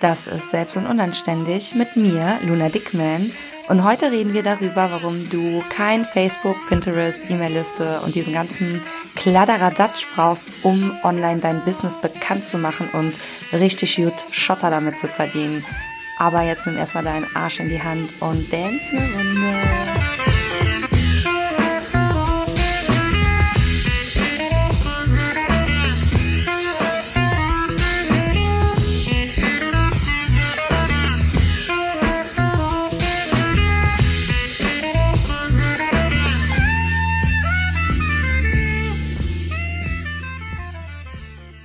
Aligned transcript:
Das 0.00 0.26
ist 0.26 0.48
Selbst 0.48 0.78
und 0.78 0.86
Unanständig 0.86 1.74
mit 1.74 1.94
mir, 1.94 2.38
Luna 2.42 2.70
Dickman. 2.70 3.32
Und 3.68 3.84
heute 3.84 4.10
reden 4.10 4.32
wir 4.32 4.42
darüber, 4.42 4.90
warum 4.90 5.28
du 5.28 5.62
kein 5.68 6.06
Facebook, 6.06 6.56
Pinterest, 6.68 7.20
E-Mail-Liste 7.28 8.00
und 8.00 8.14
diesen 8.14 8.32
ganzen 8.32 8.82
Kladderadatsch 9.14 10.06
brauchst, 10.14 10.48
um 10.62 10.96
online 11.02 11.40
dein 11.40 11.62
Business 11.66 11.98
bekannt 11.98 12.46
zu 12.46 12.56
machen 12.56 12.88
und 12.94 13.12
richtig 13.52 13.96
gut 13.96 14.14
Schotter 14.30 14.70
damit 14.70 14.98
zu 14.98 15.06
verdienen. 15.06 15.66
Aber 16.18 16.42
jetzt 16.42 16.66
nimm 16.66 16.78
erstmal 16.78 17.04
deinen 17.04 17.26
Arsch 17.36 17.60
in 17.60 17.68
die 17.68 17.82
Hand 17.82 18.10
und 18.20 18.50
dance 18.50 18.90
eine 18.92 19.00
Runde. 19.00 20.09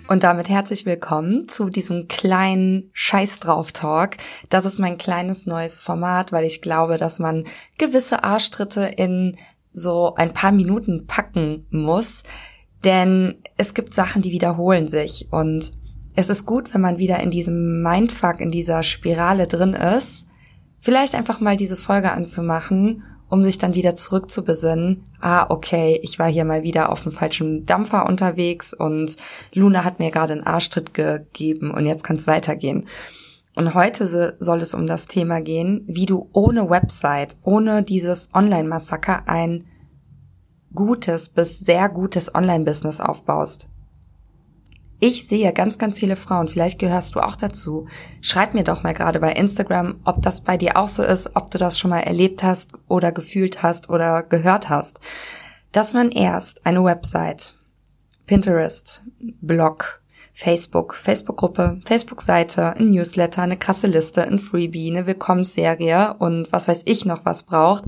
Und 0.08 0.23
damit 0.23 0.50
herzlich 0.50 0.86
willkommen 0.86 1.50
zu 1.50 1.70
diesem 1.70 2.08
kleinen 2.08 2.91
Scheiß 2.94 3.40
drauf 3.40 3.72
Talk. 3.72 4.18
Das 4.50 4.63
ist 4.63 4.77
mein 4.77 5.00
kleines 5.00 5.48
neues 5.48 5.82
Format, 5.82 6.32
weil 6.32 6.46
ich 6.46 6.62
glaube, 6.62 6.98
dass 6.98 7.18
man 7.18 7.46
gewisse 7.80 8.23
Arschtritte 8.23 8.84
in 8.84 9.36
so 9.72 10.13
ein 10.13 10.32
paar 10.32 10.52
Minuten 10.52 11.08
packen 11.08 11.66
muss. 11.72 12.22
Denn 12.84 13.41
es 13.58 13.73
gibt 13.73 13.96
Sachen, 13.96 14.22
die 14.22 14.32
wiederholen 14.32 14.88
sich. 14.88 15.27
Und 15.32 15.73
es 16.16 16.30
ist 16.30 16.46
gut, 16.46 16.76
wenn 16.76 16.82
man 16.82 16.99
wieder 16.99 17.20
in 17.21 17.32
diesem 17.32 17.82
Mindfuck, 17.82 18.41
in 18.41 18.52
dieser 18.52 18.84
Spirale 18.84 19.48
drin 19.48 19.74
ist, 19.74 20.27
vielleicht 20.82 21.15
einfach 21.15 21.40
mal 21.40 21.58
diese 21.58 21.77
Folge 21.77 22.12
anzumachen 22.12 23.04
um 23.29 23.43
sich 23.43 23.57
dann 23.57 23.76
wieder 23.76 23.95
zurückzubesinnen, 23.95 25.04
ah, 25.20 25.48
okay, 25.49 25.99
ich 26.04 26.20
war 26.20 26.27
hier 26.29 26.45
mal 26.45 26.63
wieder 26.63 26.91
auf 26.91 27.04
dem 27.04 27.12
falschen 27.12 27.65
Dampfer 27.65 28.05
unterwegs 28.05 28.73
und 28.73 29.18
Luna 29.54 29.84
hat 29.84 29.99
mir 29.99 30.12
gerade 30.12 30.34
einen 30.34 30.43
Arschtritt 30.43 30.93
gegeben 30.93 31.71
und 31.71 31.85
jetzt 31.85 32.03
kann 32.03 32.18
es 32.18 32.27
weitergehen. 32.27 32.87
Und 33.55 33.73
heute 33.73 34.35
soll 34.40 34.62
es 34.62 34.73
um 34.73 34.85
das 34.85 35.07
Thema 35.07 35.41
gehen, 35.41 35.84
wie 35.87 36.05
du 36.05 36.29
ohne 36.34 36.70
Website, 36.70 37.37
ohne 37.41 37.84
dieses 37.84 38.29
Online-Massaker 38.34 39.27
ein 39.27 39.65
gutes 40.73 41.29
bis 41.29 41.59
sehr 41.59 41.87
gutes 41.87 42.35
Online-Business 42.35 42.99
aufbaust. 42.99 43.70
Ich 44.99 45.27
sehe 45.27 45.51
ganz, 45.51 45.77
ganz 45.77 45.99
viele 45.99 46.15
Frauen, 46.15 46.48
vielleicht 46.48 46.79
gehörst 46.79 47.15
du 47.15 47.20
auch 47.20 47.35
dazu. 47.35 47.88
Schreib 48.21 48.54
mir 48.54 48.63
doch 48.63 48.84
mal 48.84 48.93
gerade 48.93 49.20
bei 49.20 49.34
Instagram, 49.34 49.99
ob 50.05 50.21
das 50.21 50.41
bei 50.41 50.57
dir 50.57 50.77
auch 50.77 50.87
so 50.87 51.04
ist, 51.04 51.35
ob 51.35 51.52
du 51.52 51.57
das 51.57 51.77
schon 51.77 51.90
mal 51.90 51.99
erlebt 51.99 52.43
hast 52.43 52.71
oder 52.87 53.12
gefühlt 53.12 53.62
hast 53.62 53.90
oder 53.90 54.24
gehört 54.24 54.70
hast, 54.70 54.99
dass 55.74 55.93
man 55.93 56.12
erst 56.12 56.65
eine 56.65 56.84
Website, 56.84 57.55
Pinterest, 58.26 59.04
Blog, 59.20 60.02
Facebook, 60.34 60.96
Facebook-Gruppe, 60.96 61.82
Facebook-Seite, 61.85 62.76
ein 62.76 62.90
Newsletter, 62.90 63.41
eine 63.41 63.57
krasse 63.57 63.87
Liste, 63.87 64.24
ein 64.24 64.40
Freebie, 64.40 64.91
eine 64.91 65.07
Willkommensserie 65.07 66.16
und 66.19 66.52
was 66.52 66.68
weiß 66.69 66.84
ich 66.85 67.06
noch 67.06 67.25
was 67.25 67.44
braucht, 67.44 67.84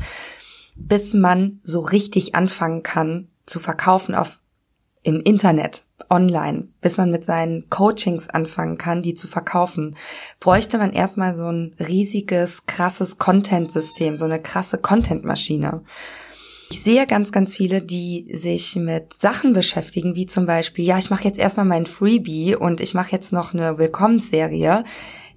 bis 0.76 1.14
man 1.14 1.60
so 1.64 1.80
richtig 1.80 2.36
anfangen 2.36 2.84
kann 2.84 3.30
zu 3.46 3.60
verkaufen 3.60 4.14
auf 4.14 4.40
im 5.04 5.22
Internet, 5.22 5.84
online, 6.10 6.70
bis 6.82 6.98
man 6.98 7.12
mit 7.12 7.24
seinen 7.24 7.70
Coachings 7.70 8.30
anfangen 8.30 8.78
kann, 8.78 9.02
die 9.02 9.14
zu 9.14 9.28
verkaufen, 9.28 9.96
bräuchte 10.40 10.78
man 10.78 10.92
erstmal 10.92 11.36
so 11.36 11.52
ein 11.52 11.76
riesiges, 11.80 12.66
krasses 12.66 13.18
Content-System, 13.18 14.18
so 14.18 14.26
eine 14.26 14.42
krasse 14.42 14.78
Content-Maschine. 14.78 15.84
Ich 16.70 16.82
sehe 16.82 17.08
ganz, 17.08 17.32
ganz 17.32 17.56
viele, 17.56 17.82
die 17.82 18.30
sich 18.34 18.76
mit 18.76 19.14
Sachen 19.14 19.54
beschäftigen, 19.54 20.16
wie 20.16 20.26
zum 20.26 20.46
Beispiel, 20.46 20.84
ja, 20.84 20.98
ich 20.98 21.10
mache 21.10 21.24
jetzt 21.24 21.40
erstmal 21.40 21.66
mein 21.66 21.86
Freebie 21.86 22.56
und 22.56 22.82
ich 22.82 22.94
mache 22.94 23.12
jetzt 23.12 23.32
noch 23.32 23.54
eine 23.54 23.78
Willkommensserie. 23.78 24.84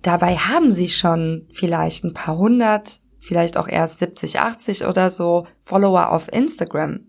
Dabei 0.02 0.36
haben 0.36 0.72
sie 0.72 0.88
schon 0.88 1.46
vielleicht 1.52 2.02
ein 2.04 2.14
paar 2.14 2.36
hundert, 2.36 2.98
vielleicht 3.20 3.56
auch 3.56 3.68
erst 3.68 4.00
70, 4.00 4.40
80 4.40 4.86
oder 4.86 5.08
so 5.10 5.46
Follower 5.62 6.10
auf 6.10 6.32
Instagram. 6.32 7.00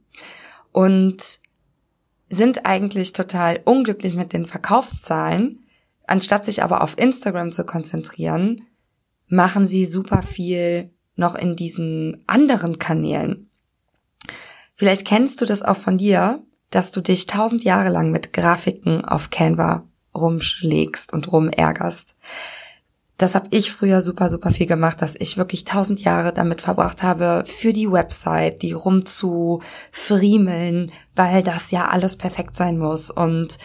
Und 0.71 1.40
sind 2.31 2.65
eigentlich 2.65 3.13
total 3.13 3.59
unglücklich 3.65 4.15
mit 4.15 4.33
den 4.33 4.45
Verkaufszahlen. 4.45 5.59
Anstatt 6.07 6.45
sich 6.45 6.63
aber 6.63 6.81
auf 6.81 6.97
Instagram 6.97 7.51
zu 7.51 7.65
konzentrieren, 7.65 8.63
machen 9.27 9.67
sie 9.67 9.85
super 9.85 10.21
viel 10.21 10.89
noch 11.15 11.35
in 11.35 11.55
diesen 11.55 12.23
anderen 12.27 12.79
Kanälen. 12.79 13.49
Vielleicht 14.73 15.05
kennst 15.05 15.41
du 15.41 15.45
das 15.45 15.61
auch 15.61 15.77
von 15.77 15.97
dir, 15.97 16.41
dass 16.69 16.91
du 16.91 17.01
dich 17.01 17.27
tausend 17.27 17.63
Jahre 17.63 17.89
lang 17.89 18.11
mit 18.11 18.33
Grafiken 18.33 19.03
auf 19.05 19.29
Canva 19.29 19.85
rumschlägst 20.15 21.13
und 21.13 21.31
rumärgerst. 21.31 22.15
Das 23.21 23.35
habe 23.35 23.47
ich 23.51 23.71
früher 23.71 24.01
super, 24.01 24.27
super 24.29 24.49
viel 24.49 24.65
gemacht, 24.65 25.03
dass 25.03 25.13
ich 25.13 25.37
wirklich 25.37 25.63
tausend 25.63 26.01
Jahre 26.01 26.33
damit 26.33 26.63
verbracht 26.63 27.03
habe, 27.03 27.43
für 27.45 27.71
die 27.71 27.91
Website, 27.91 28.63
die 28.63 28.73
rumzufriemeln, 28.73 30.91
weil 31.15 31.43
das 31.43 31.69
ja 31.69 31.87
alles 31.87 32.15
perfekt 32.15 32.55
sein 32.55 32.79
muss 32.79 33.11
und 33.11 33.59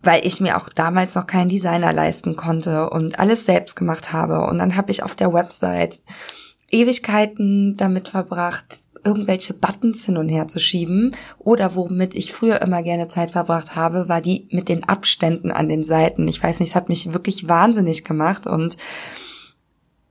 weil 0.00 0.26
ich 0.26 0.40
mir 0.40 0.56
auch 0.56 0.70
damals 0.70 1.14
noch 1.14 1.26
keinen 1.26 1.50
Designer 1.50 1.92
leisten 1.92 2.36
konnte 2.36 2.88
und 2.88 3.18
alles 3.18 3.44
selbst 3.44 3.76
gemacht 3.76 4.14
habe. 4.14 4.46
Und 4.46 4.60
dann 4.60 4.76
habe 4.76 4.90
ich 4.90 5.02
auf 5.02 5.14
der 5.14 5.34
Website 5.34 6.00
Ewigkeiten 6.70 7.76
damit 7.76 8.08
verbracht, 8.08 8.83
irgendwelche 9.04 9.54
Buttons 9.54 10.04
hin 10.04 10.16
und 10.16 10.28
her 10.28 10.48
zu 10.48 10.58
schieben 10.58 11.14
oder 11.38 11.74
womit 11.74 12.14
ich 12.14 12.32
früher 12.32 12.62
immer 12.62 12.82
gerne 12.82 13.06
Zeit 13.06 13.30
verbracht 13.30 13.76
habe, 13.76 14.08
war 14.08 14.20
die 14.20 14.48
mit 14.50 14.68
den 14.68 14.84
Abständen 14.84 15.50
an 15.50 15.68
den 15.68 15.84
Seiten. 15.84 16.26
Ich 16.28 16.42
weiß 16.42 16.60
nicht, 16.60 16.70
es 16.70 16.74
hat 16.74 16.88
mich 16.88 17.12
wirklich 17.12 17.48
wahnsinnig 17.48 18.04
gemacht 18.04 18.46
und 18.46 18.76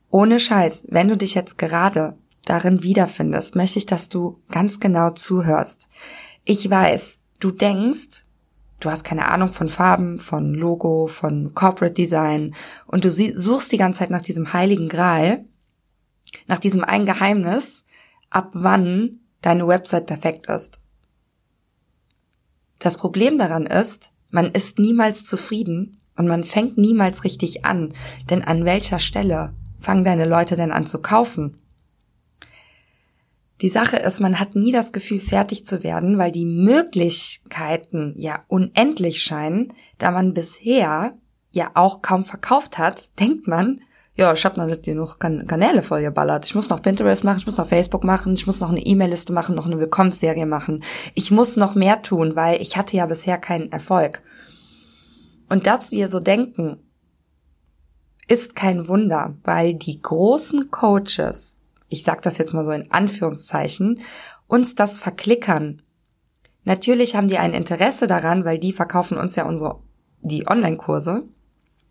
ohne 0.09 0.39
Scheiß, 0.39 0.87
wenn 0.89 1.07
du 1.07 1.17
dich 1.17 1.33
jetzt 1.33 1.57
gerade 1.57 2.15
darin 2.45 2.83
wiederfindest, 2.83 3.55
möchte 3.55 3.79
ich, 3.79 3.85
dass 3.85 4.09
du 4.09 4.39
ganz 4.51 4.79
genau 4.79 5.09
zuhörst. 5.11 5.89
Ich 6.45 6.69
weiß, 6.69 7.23
du 7.39 7.51
denkst, 7.51 8.25
du 8.79 8.91
hast 8.91 9.03
keine 9.03 9.29
Ahnung 9.29 9.49
von 9.53 9.69
Farben, 9.69 10.19
von 10.19 10.53
Logo, 10.53 11.07
von 11.07 11.53
Corporate 11.53 11.93
Design 11.93 12.53
und 12.85 13.05
du 13.05 13.11
suchst 13.11 13.71
die 13.71 13.77
ganze 13.77 13.99
Zeit 13.99 14.09
nach 14.09 14.21
diesem 14.21 14.53
heiligen 14.53 14.89
Gral, 14.89 15.45
nach 16.47 16.59
diesem 16.59 16.83
ein 16.83 17.05
Geheimnis, 17.05 17.85
ab 18.33 18.49
wann 18.53 19.19
deine 19.41 19.67
Website 19.67 20.05
perfekt 20.07 20.47
ist. 20.47 20.79
Das 22.79 22.97
Problem 22.97 23.37
daran 23.37 23.65
ist, 23.65 24.13
man 24.29 24.51
ist 24.51 24.79
niemals 24.79 25.25
zufrieden 25.25 26.01
und 26.17 26.27
man 26.27 26.43
fängt 26.43 26.77
niemals 26.77 27.23
richtig 27.23 27.65
an, 27.65 27.93
denn 28.29 28.43
an 28.43 28.65
welcher 28.65 28.99
Stelle 28.99 29.53
fangen 29.79 30.03
deine 30.03 30.25
Leute 30.25 30.55
denn 30.55 30.71
an 30.71 30.85
zu 30.85 31.01
kaufen? 31.01 31.59
Die 33.61 33.69
Sache 33.69 33.97
ist, 33.97 34.19
man 34.19 34.39
hat 34.39 34.55
nie 34.55 34.71
das 34.71 34.91
Gefühl, 34.91 35.21
fertig 35.21 35.65
zu 35.65 35.83
werden, 35.83 36.17
weil 36.17 36.31
die 36.31 36.45
Möglichkeiten 36.45 38.13
ja 38.17 38.43
unendlich 38.47 39.21
scheinen, 39.21 39.71
da 39.97 40.11
man 40.11 40.33
bisher 40.33 41.17
ja 41.51 41.71
auch 41.75 42.01
kaum 42.01 42.25
verkauft 42.25 42.77
hat, 42.77 43.11
denkt 43.19 43.47
man, 43.47 43.79
ja, 44.15 44.31
ich 44.31 44.45
habe 44.45 44.63
nicht 44.65 44.83
genug 44.83 45.19
kan 45.19 45.47
Kanäle 45.47 45.81
vollgeballert. 45.81 46.45
Ich 46.45 46.53
muss 46.53 46.69
noch 46.69 46.81
Pinterest 46.81 47.23
machen, 47.23 47.39
ich 47.39 47.45
muss 47.47 47.57
noch 47.57 47.65
Facebook 47.65 48.03
machen, 48.03 48.33
ich 48.33 48.45
muss 48.45 48.59
noch 48.59 48.69
eine 48.69 48.85
E-Mail-Liste 48.85 49.33
machen, 49.33 49.55
noch 49.55 49.65
eine 49.65 49.79
Willkommensserie 49.79 50.45
machen. 50.45 50.83
Ich 51.15 51.31
muss 51.31 51.57
noch 51.57 51.73
mehr 51.73 52.01
tun, 52.03 52.35
weil 52.35 52.61
ich 52.61 52.77
hatte 52.77 52.95
ja 52.95 53.07
bisher 53.07 53.39
keinen 53.39 53.71
Erfolg. 53.71 54.21
Und 55.49 55.65
dass 55.65 55.91
wir 55.91 56.07
so 56.07 56.19
denken, 56.19 56.77
ist 58.27 58.55
kein 58.55 58.87
Wunder, 58.87 59.35
weil 59.43 59.73
die 59.73 60.01
großen 60.01 60.69
Coaches, 60.69 61.59
ich 61.89 62.03
sag 62.03 62.21
das 62.21 62.37
jetzt 62.37 62.53
mal 62.53 62.65
so 62.65 62.71
in 62.71 62.91
Anführungszeichen, 62.91 63.99
uns 64.47 64.75
das 64.75 64.99
verklickern. 64.99 65.81
Natürlich 66.63 67.15
haben 67.15 67.27
die 67.27 67.39
ein 67.39 67.53
Interesse 67.53 68.07
daran, 68.07 68.45
weil 68.45 68.59
die 68.59 68.73
verkaufen 68.73 69.17
uns 69.17 69.35
ja 69.35 69.45
unsere 69.45 69.79
die 70.21 70.47
Online-Kurse 70.47 71.23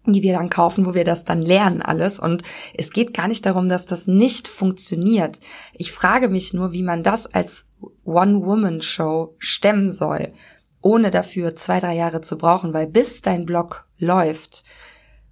die 0.06 0.22
wir 0.22 0.32
dann 0.32 0.50
kaufen, 0.50 0.86
wo 0.86 0.94
wir 0.94 1.04
das 1.04 1.24
dann 1.24 1.42
lernen 1.42 1.82
alles. 1.82 2.18
Und 2.18 2.42
es 2.74 2.92
geht 2.92 3.14
gar 3.14 3.28
nicht 3.28 3.46
darum, 3.46 3.68
dass 3.68 3.86
das 3.86 4.06
nicht 4.06 4.48
funktioniert. 4.48 5.38
Ich 5.72 5.92
frage 5.92 6.28
mich 6.28 6.52
nur, 6.52 6.72
wie 6.72 6.82
man 6.82 7.02
das 7.02 7.26
als 7.26 7.70
One-Woman-Show 8.04 9.36
stemmen 9.38 9.90
soll, 9.90 10.32
ohne 10.80 11.10
dafür 11.10 11.54
zwei, 11.54 11.80
drei 11.80 11.94
Jahre 11.94 12.20
zu 12.20 12.36
brauchen, 12.36 12.74
weil 12.74 12.86
bis 12.86 13.22
dein 13.22 13.46
Blog 13.46 13.86
läuft, 13.98 14.64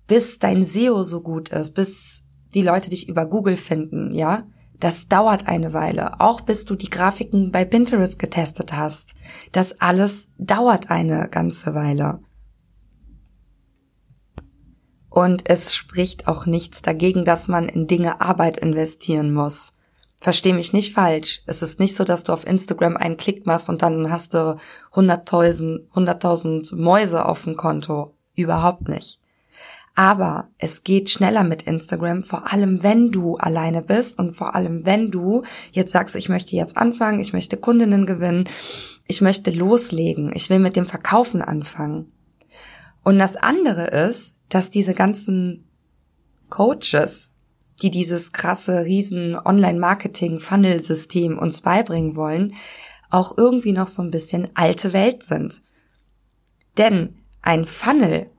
bis 0.06 0.38
dein 0.38 0.62
SEO 0.62 1.02
so 1.02 1.20
gut 1.20 1.49
ist, 1.49 1.75
bis 1.75 2.25
die 2.55 2.62
Leute 2.62 2.90
dich 2.90 3.08
über 3.08 3.26
Google 3.26 3.56
finden, 3.56 4.14
ja, 4.14 4.46
das 4.81 5.08
dauert 5.08 5.46
eine 5.46 5.75
Weile, 5.75 6.20
auch 6.20 6.40
bis 6.40 6.64
du 6.64 6.75
die 6.75 6.88
Grafiken 6.88 7.52
bei 7.52 7.66
Pinterest 7.66 8.19
getestet 8.19 8.73
hast. 8.73 9.14
Das 9.52 9.78
alles 9.81 10.31
dauert 10.38 10.90
eine 10.90 11.28
ganze 11.28 11.75
Weile. 11.75 12.20
Und 15.10 15.50
es 15.50 15.74
spricht 15.74 16.28
auch 16.28 16.46
nichts 16.46 16.82
dagegen, 16.82 17.24
dass 17.24 17.48
man 17.48 17.68
in 17.68 17.86
Dinge 17.86 18.20
Arbeit 18.20 18.56
investieren 18.56 19.32
muss. 19.32 19.74
Versteh 20.22 20.52
mich 20.52 20.72
nicht 20.72 20.94
falsch. 20.94 21.42
Es 21.46 21.62
ist 21.62 21.80
nicht 21.80 21.96
so, 21.96 22.04
dass 22.04 22.24
du 22.24 22.32
auf 22.32 22.46
Instagram 22.46 22.96
einen 22.96 23.16
Klick 23.16 23.46
machst 23.46 23.68
und 23.68 23.82
dann 23.82 24.10
hast 24.10 24.34
du 24.34 24.56
100.000 24.94 25.88
100 25.90 26.72
Mäuse 26.72 27.24
auf 27.24 27.44
dem 27.44 27.56
Konto. 27.56 28.14
Überhaupt 28.36 28.88
nicht. 28.88 29.18
Aber 29.94 30.48
es 30.58 30.84
geht 30.84 31.10
schneller 31.10 31.42
mit 31.42 31.62
Instagram, 31.62 32.22
vor 32.22 32.52
allem 32.52 32.82
wenn 32.82 33.10
du 33.10 33.36
alleine 33.36 33.82
bist 33.82 34.18
und 34.18 34.34
vor 34.34 34.54
allem 34.54 34.86
wenn 34.86 35.10
du 35.10 35.42
jetzt 35.72 35.92
sagst, 35.92 36.14
ich 36.16 36.28
möchte 36.28 36.54
jetzt 36.54 36.76
anfangen, 36.76 37.18
ich 37.18 37.32
möchte 37.32 37.56
Kundinnen 37.56 38.06
gewinnen, 38.06 38.48
ich 39.08 39.20
möchte 39.20 39.50
loslegen, 39.50 40.32
ich 40.34 40.48
will 40.48 40.60
mit 40.60 40.76
dem 40.76 40.86
Verkaufen 40.86 41.42
anfangen. 41.42 42.12
Und 43.02 43.19
das 43.19 43.37
andere 43.37 43.87
ist, 43.87 44.37
dass 44.49 44.70
diese 44.70 44.94
ganzen 44.94 45.69
Coaches, 46.49 47.35
die 47.82 47.91
dieses 47.91 48.32
krasse 48.32 48.85
riesen 48.85 49.37
Online-Marketing-Funnel-System 49.37 51.38
uns 51.38 51.62
beibringen 51.62 52.17
wollen, 52.17 52.55
auch 53.08 53.38
irgendwie 53.38 53.73
noch 53.73 53.88
so 53.88 54.02
ein 54.02 54.11
bisschen 54.11 54.50
alte 54.55 54.93
Welt 54.93 55.23
sind. 55.23 55.62
Denn 56.76 57.20
ein 57.43 57.64
Funnel 57.64 58.31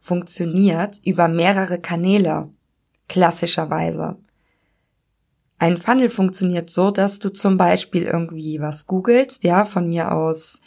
funktioniert 0.00 1.00
über 1.04 1.28
mehrere 1.28 1.80
Kanäle, 1.80 2.50
klassischerweise. 3.08 4.16
Ein 5.58 5.78
Funnel 5.78 6.10
funktioniert 6.10 6.70
so, 6.70 6.90
dass 6.90 7.18
du 7.18 7.30
zum 7.30 7.56
Beispiel 7.56 8.02
irgendwie 8.02 8.60
was 8.60 8.86
googelst, 8.86 9.44
ja, 9.44 9.64
von 9.64 9.88
mir 9.88 10.12
aus, 10.12 10.60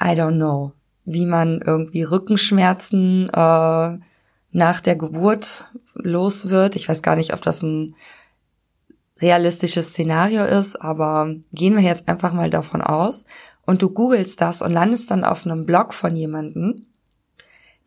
I 0.00 0.10
don't 0.10 0.36
know, 0.36 0.72
wie 1.06 1.24
man 1.24 1.62
irgendwie 1.64 2.02
Rückenschmerzen 2.02 3.28
äh, 3.28 3.98
nach 4.50 4.80
der 4.80 4.96
Geburt 4.96 5.70
los 5.94 6.50
wird. 6.50 6.76
Ich 6.76 6.88
weiß 6.88 7.02
gar 7.02 7.16
nicht, 7.16 7.32
ob 7.32 7.40
das 7.42 7.62
ein 7.62 7.94
realistisches 9.18 9.90
Szenario 9.90 10.44
ist, 10.44 10.76
aber 10.76 11.34
gehen 11.52 11.76
wir 11.76 11.82
jetzt 11.82 12.08
einfach 12.08 12.32
mal 12.32 12.50
davon 12.50 12.82
aus. 12.82 13.24
Und 13.64 13.82
du 13.82 13.90
googelst 13.90 14.40
das 14.40 14.62
und 14.62 14.72
landest 14.72 15.10
dann 15.10 15.24
auf 15.24 15.46
einem 15.46 15.64
Blog 15.64 15.94
von 15.94 16.14
jemanden, 16.14 16.86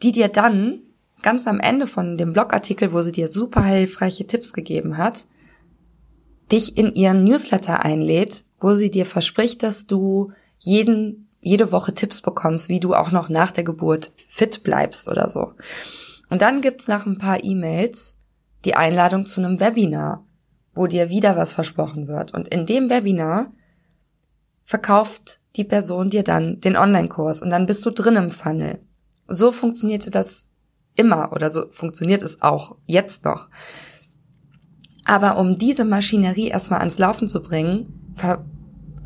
die 0.01 0.11
dir 0.11 0.27
dann 0.27 0.79
ganz 1.21 1.45
am 1.47 1.59
Ende 1.59 1.87
von 1.87 2.17
dem 2.17 2.33
Blogartikel, 2.33 2.93
wo 2.93 3.01
sie 3.01 3.11
dir 3.11 3.27
super 3.27 3.63
hilfreiche 3.63 4.25
Tipps 4.25 4.53
gegeben 4.53 4.97
hat, 4.97 5.27
dich 6.51 6.77
in 6.77 6.95
ihren 6.95 7.23
Newsletter 7.23 7.83
einlädt, 7.83 8.45
wo 8.59 8.73
sie 8.73 8.89
dir 8.89 9.05
verspricht, 9.05 9.61
dass 9.63 9.87
du 9.87 10.31
jeden 10.57 11.28
jede 11.41 11.71
Woche 11.71 11.93
Tipps 11.93 12.21
bekommst, 12.21 12.69
wie 12.69 12.79
du 12.79 12.95
auch 12.95 13.11
noch 13.11 13.29
nach 13.29 13.51
der 13.51 13.63
Geburt 13.63 14.11
fit 14.27 14.63
bleibst 14.63 15.07
oder 15.07 15.27
so. 15.27 15.53
Und 16.29 16.41
dann 16.41 16.61
gibt's 16.61 16.87
nach 16.87 17.05
ein 17.05 17.17
paar 17.17 17.43
E-Mails 17.43 18.17
die 18.65 18.75
Einladung 18.75 19.25
zu 19.25 19.41
einem 19.41 19.59
Webinar, 19.59 20.25
wo 20.73 20.87
dir 20.87 21.09
wieder 21.09 21.35
was 21.35 21.53
versprochen 21.53 22.07
wird. 22.07 22.33
Und 22.33 22.47
in 22.49 22.65
dem 22.65 22.89
Webinar 22.89 23.51
verkauft 24.63 25.39
die 25.55 25.63
Person 25.63 26.09
dir 26.09 26.23
dann 26.23 26.61
den 26.61 26.77
Online-Kurs 26.77 27.41
und 27.41 27.49
dann 27.49 27.65
bist 27.65 27.85
du 27.85 27.89
drin 27.89 28.15
im 28.15 28.31
Funnel. 28.31 28.79
So 29.27 29.51
funktionierte 29.51 30.11
das 30.11 30.47
immer 30.95 31.31
oder 31.31 31.49
so 31.49 31.69
funktioniert 31.69 32.21
es 32.21 32.41
auch 32.41 32.77
jetzt 32.85 33.25
noch. 33.25 33.47
Aber 35.05 35.37
um 35.37 35.57
diese 35.57 35.85
Maschinerie 35.85 36.49
erstmal 36.49 36.79
ans 36.79 36.99
Laufen 36.99 37.27
zu 37.27 37.41
bringen, 37.41 38.13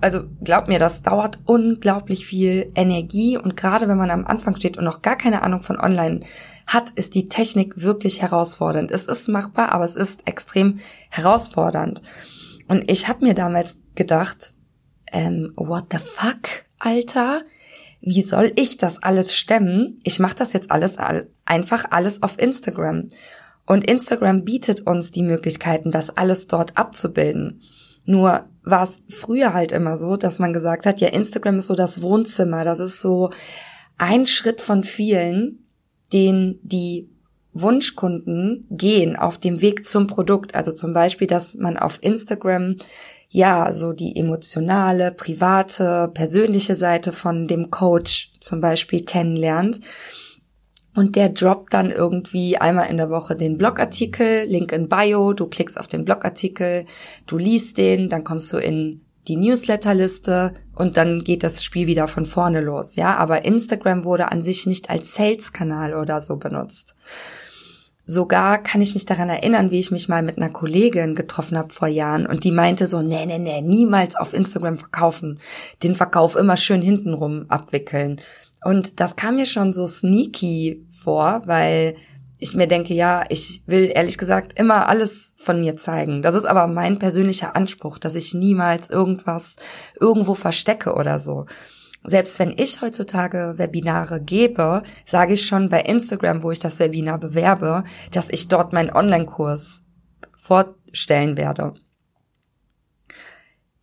also 0.03 0.23
glaub 0.43 0.67
mir, 0.67 0.79
das 0.79 1.01
dauert 1.01 1.39
unglaublich 1.45 2.25
viel 2.25 2.71
Energie 2.75 3.37
und 3.37 3.55
gerade 3.55 3.87
wenn 3.87 3.97
man 3.97 4.11
am 4.11 4.27
Anfang 4.27 4.57
steht 4.57 4.77
und 4.77 4.83
noch 4.83 5.01
gar 5.01 5.15
keine 5.15 5.43
Ahnung 5.43 5.61
von 5.61 5.79
Online 5.79 6.19
hat, 6.67 6.89
ist 6.91 7.15
die 7.15 7.29
Technik 7.29 7.81
wirklich 7.81 8.21
herausfordernd. 8.21 8.91
Es 8.91 9.07
ist 9.07 9.29
machbar, 9.29 9.71
aber 9.71 9.85
es 9.85 9.95
ist 9.95 10.27
extrem 10.27 10.79
herausfordernd. 11.09 12.01
Und 12.67 12.91
ich 12.91 13.07
habe 13.07 13.25
mir 13.25 13.33
damals 13.33 13.79
gedacht, 13.95 14.55
ähm, 15.09 15.53
what 15.55 15.85
the 15.91 15.99
fuck, 15.99 16.65
Alter? 16.79 17.43
Wie 18.01 18.23
soll 18.23 18.51
ich 18.57 18.77
das 18.77 19.01
alles 19.01 19.33
stemmen? 19.33 20.01
Ich 20.03 20.19
mache 20.19 20.35
das 20.35 20.51
jetzt 20.51 20.69
alles 20.69 20.97
einfach 21.45 21.85
alles 21.91 22.23
auf 22.23 22.37
Instagram. 22.39 23.07
Und 23.65 23.89
Instagram 23.89 24.43
bietet 24.43 24.81
uns 24.81 25.11
die 25.11 25.23
Möglichkeiten, 25.23 25.91
das 25.91 26.09
alles 26.09 26.47
dort 26.47 26.77
abzubilden. 26.77 27.61
Nur 28.05 28.45
war 28.63 28.83
es 28.83 29.05
früher 29.09 29.53
halt 29.53 29.71
immer 29.71 29.97
so, 29.97 30.17
dass 30.17 30.39
man 30.39 30.53
gesagt 30.53 30.85
hat, 30.85 31.01
ja, 31.01 31.09
Instagram 31.09 31.59
ist 31.59 31.67
so 31.67 31.75
das 31.75 32.01
Wohnzimmer, 32.01 32.63
das 32.65 32.79
ist 32.79 33.01
so 33.01 33.29
ein 33.97 34.25
Schritt 34.25 34.61
von 34.61 34.83
vielen, 34.83 35.65
den 36.11 36.59
die 36.63 37.09
Wunschkunden 37.53 38.65
gehen 38.71 39.15
auf 39.15 39.37
dem 39.37 39.61
Weg 39.61 39.85
zum 39.85 40.07
Produkt. 40.07 40.55
Also 40.55 40.71
zum 40.71 40.93
Beispiel, 40.93 41.27
dass 41.27 41.55
man 41.55 41.77
auf 41.77 41.99
Instagram 42.01 42.77
ja 43.29 43.71
so 43.73 43.93
die 43.93 44.15
emotionale, 44.15 45.11
private, 45.11 46.09
persönliche 46.13 46.75
Seite 46.75 47.11
von 47.11 47.47
dem 47.47 47.69
Coach 47.69 48.31
zum 48.39 48.61
Beispiel 48.61 49.03
kennenlernt 49.03 49.79
und 50.95 51.15
der 51.15 51.29
droppt 51.29 51.73
dann 51.73 51.91
irgendwie 51.91 52.57
einmal 52.57 52.89
in 52.89 52.97
der 52.97 53.09
Woche 53.09 53.35
den 53.35 53.57
Blogartikel, 53.57 54.45
Link 54.45 54.71
in 54.71 54.89
Bio, 54.89 55.33
du 55.33 55.47
klickst 55.47 55.79
auf 55.79 55.87
den 55.87 56.05
Blogartikel, 56.05 56.85
du 57.25 57.37
liest 57.37 57.77
den, 57.77 58.09
dann 58.09 58.23
kommst 58.23 58.51
du 58.53 58.57
in 58.57 59.01
die 59.27 59.37
Newsletterliste 59.37 60.53
und 60.75 60.97
dann 60.97 61.23
geht 61.23 61.43
das 61.43 61.63
Spiel 61.63 61.87
wieder 61.87 62.07
von 62.07 62.25
vorne 62.25 62.61
los, 62.61 62.95
ja. 62.95 63.15
Aber 63.15 63.45
Instagram 63.45 64.03
wurde 64.03 64.31
an 64.31 64.41
sich 64.41 64.65
nicht 64.65 64.89
als 64.89 65.15
Sales-Kanal 65.15 65.95
oder 65.95 66.19
so 66.21 66.37
benutzt. 66.37 66.95
Sogar 68.05 68.61
kann 68.61 68.81
ich 68.81 68.93
mich 68.93 69.05
daran 69.05 69.29
erinnern, 69.29 69.71
wie 69.71 69.79
ich 69.79 69.89
mich 69.89 70.09
mal 70.09 70.23
mit 70.23 70.37
einer 70.37 70.49
Kollegin 70.49 71.15
getroffen 71.15 71.57
habe 71.57 71.71
vor 71.71 71.87
Jahren 71.87 72.25
und 72.25 72.43
die 72.43 72.51
meinte 72.51 72.85
so, 72.85 73.01
nee, 73.01 73.25
nee, 73.25 73.39
nee, 73.39 73.61
niemals 73.61 74.17
auf 74.17 74.33
Instagram 74.33 74.77
verkaufen. 74.77 75.39
Den 75.83 75.95
Verkauf 75.95 76.35
immer 76.35 76.57
schön 76.57 76.81
hintenrum 76.81 77.45
abwickeln. 77.47 78.19
Und 78.63 78.99
das 78.99 79.15
kam 79.15 79.35
mir 79.35 79.45
schon 79.45 79.73
so 79.73 79.87
sneaky 79.87 80.85
vor, 81.03 81.43
weil 81.45 81.95
ich 82.37 82.55
mir 82.55 82.67
denke, 82.67 82.93
ja, 82.93 83.23
ich 83.29 83.63
will 83.67 83.89
ehrlich 83.93 84.17
gesagt 84.17 84.59
immer 84.59 84.87
alles 84.87 85.33
von 85.37 85.61
mir 85.61 85.75
zeigen. 85.77 86.21
Das 86.21 86.35
ist 86.35 86.45
aber 86.45 86.67
mein 86.67 86.99
persönlicher 86.99 87.55
Anspruch, 87.55 87.97
dass 87.99 88.15
ich 88.15 88.33
niemals 88.33 88.89
irgendwas 88.89 89.55
irgendwo 89.99 90.35
verstecke 90.35 90.93
oder 90.93 91.19
so. 91.19 91.45
Selbst 92.05 92.39
wenn 92.39 92.53
ich 92.57 92.81
heutzutage 92.81 93.53
Webinare 93.57 94.21
gebe, 94.21 94.83
sage 95.05 95.35
ich 95.35 95.45
schon 95.45 95.69
bei 95.69 95.81
Instagram, 95.81 96.43
wo 96.43 96.51
ich 96.51 96.59
das 96.59 96.79
Webinar 96.79 97.17
bewerbe, 97.17 97.85
dass 98.11 98.29
ich 98.29 98.49
dort 98.49 98.73
meinen 98.73 98.91
Online-Kurs 98.91 99.83
vorstellen 100.35 101.37
werde. 101.37 101.75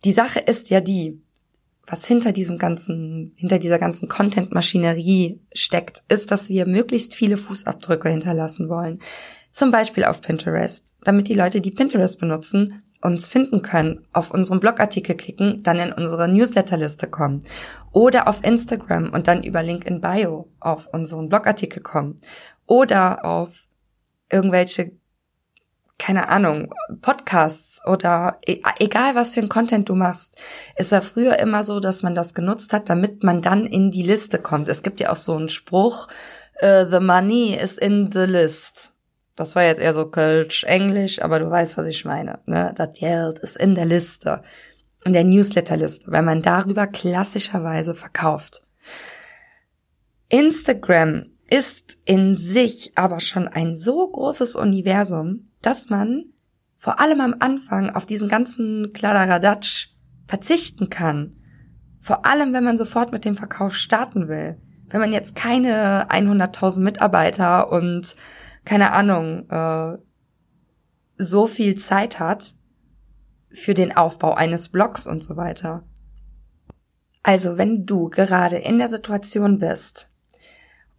Die 0.05 0.13
Sache 0.13 0.39
ist 0.39 0.69
ja 0.69 0.81
die, 0.81 1.23
was 1.87 2.05
hinter 2.05 2.31
diesem 2.31 2.57
ganzen, 2.57 3.33
hinter 3.35 3.59
dieser 3.59 3.79
ganzen 3.79 4.07
Content-Maschinerie 4.07 5.41
steckt, 5.53 6.03
ist, 6.07 6.31
dass 6.31 6.49
wir 6.49 6.65
möglichst 6.65 7.15
viele 7.15 7.37
Fußabdrücke 7.37 8.09
hinterlassen 8.09 8.69
wollen. 8.69 8.99
Zum 9.51 9.71
Beispiel 9.71 10.05
auf 10.05 10.21
Pinterest, 10.21 10.95
damit 11.03 11.27
die 11.27 11.33
Leute, 11.33 11.59
die 11.59 11.71
Pinterest 11.71 12.19
benutzen, 12.19 12.83
uns 13.01 13.27
finden 13.27 13.61
können, 13.61 14.05
auf 14.13 14.31
unseren 14.31 14.59
Blogartikel 14.59 15.15
klicken, 15.15 15.63
dann 15.63 15.79
in 15.79 15.91
unsere 15.91 16.27
Newsletterliste 16.27 17.07
kommen. 17.07 17.43
Oder 17.91 18.27
auf 18.27 18.43
Instagram 18.43 19.09
und 19.11 19.27
dann 19.27 19.43
über 19.43 19.63
Link 19.63 19.85
in 19.85 20.01
Bio 20.01 20.47
auf 20.59 20.87
unseren 20.93 21.27
Blogartikel 21.27 21.81
kommen. 21.81 22.17
Oder 22.67 23.25
auf 23.25 23.67
irgendwelche 24.31 24.91
keine 26.01 26.29
Ahnung, 26.29 26.73
Podcasts 27.03 27.79
oder 27.85 28.39
e 28.43 28.59
egal 28.79 29.13
was 29.13 29.35
für 29.35 29.41
ein 29.41 29.49
Content 29.49 29.87
du 29.87 29.93
machst. 29.93 30.41
Es 30.75 30.91
war 30.91 31.03
früher 31.03 31.37
immer 31.37 31.63
so, 31.63 31.79
dass 31.79 32.01
man 32.01 32.15
das 32.15 32.33
genutzt 32.33 32.73
hat, 32.73 32.89
damit 32.89 33.21
man 33.21 33.43
dann 33.43 33.67
in 33.67 33.91
die 33.91 34.01
Liste 34.01 34.39
kommt. 34.39 34.67
Es 34.67 34.81
gibt 34.81 34.99
ja 34.99 35.11
auch 35.11 35.15
so 35.15 35.35
einen 35.35 35.49
Spruch, 35.49 36.07
uh, 36.63 36.89
the 36.89 36.99
money 36.99 37.53
is 37.55 37.77
in 37.77 38.11
the 38.11 38.25
list. 38.25 38.93
Das 39.35 39.55
war 39.55 39.61
jetzt 39.61 39.79
eher 39.79 39.93
so 39.93 40.07
Kölsch, 40.07 40.63
Englisch, 40.63 41.21
aber 41.21 41.37
du 41.37 41.51
weißt, 41.51 41.77
was 41.77 41.85
ich 41.85 42.03
meine. 42.03 42.39
Ne? 42.47 42.73
Das 42.75 42.97
Geld 42.97 43.37
ist 43.37 43.57
in 43.57 43.75
der 43.75 43.85
Liste, 43.85 44.41
in 45.05 45.13
der 45.13 45.23
Newsletterliste, 45.23 46.11
weil 46.11 46.23
man 46.23 46.41
darüber 46.41 46.87
klassischerweise 46.87 47.93
verkauft. 47.93 48.63
Instagram 50.29 51.25
ist 51.47 51.99
in 52.05 52.33
sich 52.33 52.93
aber 52.95 53.19
schon 53.19 53.47
ein 53.47 53.75
so 53.75 54.07
großes 54.07 54.55
Universum, 54.55 55.50
dass 55.61 55.89
man 55.89 56.25
vor 56.75 56.99
allem 56.99 57.21
am 57.21 57.35
Anfang 57.39 57.91
auf 57.91 58.05
diesen 58.05 58.27
ganzen 58.27 58.91
Kladderadatsch 58.93 59.89
verzichten 60.27 60.89
kann. 60.89 61.35
Vor 61.99 62.25
allem, 62.25 62.53
wenn 62.53 62.63
man 62.63 62.77
sofort 62.77 63.11
mit 63.11 63.25
dem 63.25 63.35
Verkauf 63.35 63.75
starten 63.75 64.27
will. 64.27 64.57
Wenn 64.89 64.99
man 64.99 65.11
jetzt 65.11 65.35
keine 65.35 66.09
100.000 66.09 66.81
Mitarbeiter 66.81 67.71
und 67.71 68.15
keine 68.65 68.91
Ahnung, 68.91 69.49
äh, 69.49 69.97
so 71.17 71.47
viel 71.47 71.75
Zeit 71.75 72.19
hat 72.19 72.55
für 73.51 73.73
den 73.73 73.95
Aufbau 73.95 74.33
eines 74.33 74.69
Blogs 74.69 75.05
und 75.05 75.23
so 75.23 75.37
weiter. 75.37 75.83
Also 77.23 77.57
wenn 77.57 77.85
du 77.85 78.09
gerade 78.09 78.57
in 78.57 78.79
der 78.79 78.89
Situation 78.89 79.59
bist 79.59 80.10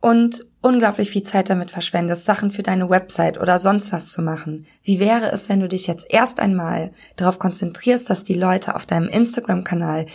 und 0.03 0.45
unglaublich 0.61 1.11
viel 1.11 1.23
Zeit 1.23 1.49
damit 1.49 1.71
verschwendest, 1.71 2.25
Sachen 2.25 2.51
für 2.51 2.65
deine 2.65 2.91
Website 2.91 3.41
oder 3.41 3.61
sonst 3.61 3.93
was 3.93 4.11
zu 4.11 4.21
machen. 4.21 4.67
Wie 4.83 4.99
wäre 4.99 5.31
es, 5.31 5.49
wenn 5.49 5.61
du 5.61 5.69
dich 5.69 5.87
jetzt 5.87 6.07
erst 6.11 6.41
einmal 6.41 6.93
darauf 7.17 7.39
konzentrierst, 7.39 8.11
dass 8.11 8.25
die 8.25 8.35
Leute 8.35 8.75
auf 8.75 8.85
deinem 8.85 9.09
Instagram-Kanal 9.09 10.07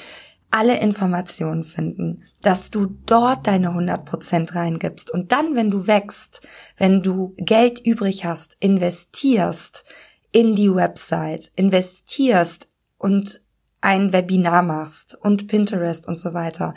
alle 0.51 0.79
Informationen 0.79 1.63
finden, 1.63 2.23
dass 2.41 2.69
du 2.69 2.97
dort 3.05 3.47
deine 3.47 3.69
100% 3.69 4.55
reingibst 4.55 5.09
und 5.09 5.31
dann, 5.31 5.55
wenn 5.55 5.71
du 5.71 5.87
wächst, 5.87 6.45
wenn 6.77 7.01
du 7.01 7.33
Geld 7.37 7.79
übrig 7.79 8.25
hast, 8.25 8.57
investierst 8.59 9.85
in 10.33 10.53
die 10.53 10.73
Website, 10.73 11.51
investierst 11.55 12.69
und 12.97 13.41
ein 13.79 14.11
Webinar 14.11 14.63
machst 14.63 15.17
und 15.21 15.47
Pinterest 15.47 16.07
und 16.07 16.19
so 16.19 16.33
weiter. 16.33 16.73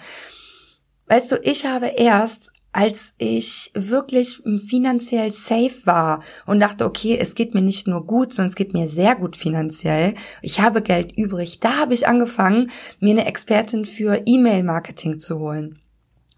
Weißt 1.07 1.33
du, 1.33 1.37
ich 1.43 1.67
habe 1.67 1.87
erst 1.87 2.53
als 2.73 3.15
ich 3.19 3.73
wirklich 3.75 4.43
finanziell 4.69 5.33
safe 5.33 5.87
war 5.87 6.23
und 6.47 6.61
dachte, 6.61 6.85
okay, 6.85 7.19
es 7.21 7.35
geht 7.35 7.53
mir 7.53 7.63
nicht 7.63 7.89
nur 7.89 8.07
gut, 8.07 8.33
sondern 8.33 8.51
es 8.51 8.55
geht 8.55 8.75
mir 8.75 8.87
sehr 8.87 9.17
gut 9.17 9.37
finanziell. 9.37 10.15
Ich 10.41 10.61
habe 10.61 10.83
Geld 10.83 11.13
übrig. 11.17 11.59
Da 11.59 11.79
habe 11.79 11.95
ich 11.95 12.07
angefangen, 12.07 12.71
mir 13.01 13.11
eine 13.11 13.27
Expertin 13.27 13.85
für 13.85 14.23
E-Mail-Marketing 14.25 15.19
zu 15.19 15.41
holen 15.41 15.81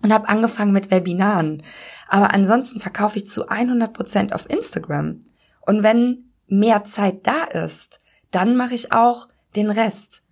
und 0.03 0.13
habe 0.13 0.29
angefangen 0.29 0.73
mit 0.73 0.91
Webinaren. 0.91 1.63
Aber 2.09 2.33
ansonsten 2.33 2.81
verkaufe 2.81 3.19
ich 3.19 3.27
zu 3.27 3.49
100 3.49 3.93
Prozent 3.93 4.33
auf 4.33 4.49
Instagram. 4.49 5.21
Und 5.61 5.83
wenn 5.83 6.31
mehr 6.47 6.85
Zeit 6.85 7.27
da 7.27 7.45
ist, 7.45 8.01
dann 8.31 8.57
mache 8.57 8.75
ich 8.75 8.93
auch 8.93 9.29
den 9.55 9.71
Rest. 9.71 10.23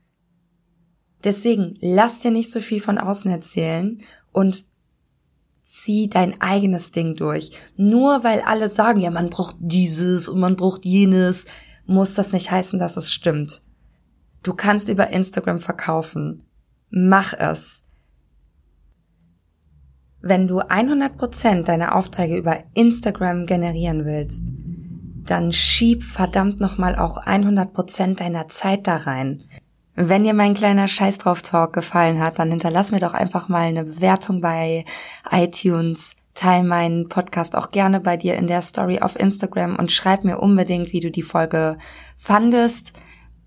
Deswegen 1.24 1.74
lass 1.80 2.20
dir 2.20 2.30
nicht 2.30 2.50
so 2.50 2.60
viel 2.60 2.80
von 2.80 2.96
außen 2.98 3.30
erzählen 3.30 4.00
und 4.32 4.64
zieh 5.62 6.08
dein 6.08 6.40
eigenes 6.40 6.92
Ding 6.92 7.16
durch. 7.16 7.52
Nur 7.76 8.24
weil 8.24 8.40
alle 8.40 8.68
sagen, 8.68 9.00
ja, 9.00 9.10
man 9.10 9.30
braucht 9.30 9.56
dieses 9.58 10.28
und 10.28 10.40
man 10.40 10.56
braucht 10.56 10.84
jenes, 10.84 11.46
muss 11.86 12.14
das 12.14 12.32
nicht 12.32 12.50
heißen, 12.50 12.78
dass 12.78 12.96
es 12.96 13.12
stimmt. 13.12 13.62
Du 14.42 14.54
kannst 14.54 14.88
über 14.88 15.10
Instagram 15.10 15.60
verkaufen. 15.60 16.44
Mach 16.88 17.34
es. 17.34 17.84
Wenn 20.22 20.46
du 20.46 20.60
100% 20.60 21.64
deiner 21.64 21.94
Aufträge 21.94 22.36
über 22.36 22.62
Instagram 22.74 23.46
generieren 23.46 24.04
willst, 24.04 24.44
dann 25.24 25.52
schieb 25.52 26.02
verdammt 26.02 26.60
nochmal 26.60 26.96
auch 26.96 27.18
100% 27.18 28.16
deiner 28.16 28.48
Zeit 28.48 28.86
da 28.86 28.96
rein. 28.96 29.44
Wenn 29.94 30.24
dir 30.24 30.34
mein 30.34 30.54
kleiner 30.54 30.88
Scheiß 30.88 31.18
drauf 31.18 31.42
Talk 31.42 31.72
gefallen 31.72 32.20
hat, 32.20 32.38
dann 32.38 32.50
hinterlass 32.50 32.92
mir 32.92 33.00
doch 33.00 33.14
einfach 33.14 33.48
mal 33.48 33.62
eine 33.62 33.84
Bewertung 33.84 34.40
bei 34.40 34.84
iTunes. 35.30 36.16
Teil 36.34 36.62
meinen 36.62 37.08
Podcast 37.08 37.56
auch 37.56 37.70
gerne 37.70 38.00
bei 38.00 38.16
dir 38.16 38.36
in 38.36 38.46
der 38.46 38.62
Story 38.62 39.00
auf 39.00 39.18
Instagram 39.18 39.76
und 39.76 39.92
schreib 39.92 40.24
mir 40.24 40.38
unbedingt, 40.38 40.92
wie 40.92 41.00
du 41.00 41.10
die 41.10 41.22
Folge 41.22 41.76
fandest. 42.16 42.92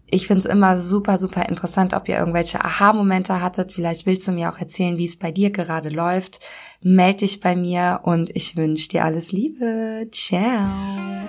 Ich 0.06 0.28
find's 0.28 0.46
immer 0.46 0.78
super, 0.78 1.18
super 1.18 1.50
interessant, 1.50 1.96
ob 1.96 2.08
ihr 2.08 2.20
irgendwelche 2.20 2.64
Aha-Momente 2.64 3.42
hattet. 3.42 3.74
Vielleicht 3.74 4.06
willst 4.06 4.28
du 4.28 4.32
mir 4.32 4.50
auch 4.50 4.60
erzählen, 4.60 4.98
wie 4.98 5.06
es 5.06 5.18
bei 5.18 5.32
dir 5.32 5.50
gerade 5.50 5.90
läuft. 5.90 6.40
Meld 6.82 7.22
dich 7.22 7.40
bei 7.40 7.56
mir 7.56 8.02
und 8.04 8.30
ich 8.36 8.56
wünsche 8.56 8.90
dir 8.90 9.06
alles 9.06 9.32
Liebe. 9.32 10.08
Ciao. 10.12 11.28